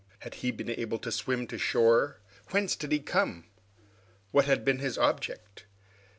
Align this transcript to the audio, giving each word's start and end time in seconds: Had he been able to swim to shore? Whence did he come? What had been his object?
Had 0.21 0.33
he 0.41 0.49
been 0.49 0.71
able 0.71 0.97
to 0.97 1.11
swim 1.11 1.45
to 1.45 1.59
shore? 1.59 2.17
Whence 2.49 2.75
did 2.75 2.91
he 2.91 2.97
come? 2.97 3.45
What 4.31 4.45
had 4.45 4.65
been 4.65 4.79
his 4.79 4.97
object? 4.97 5.67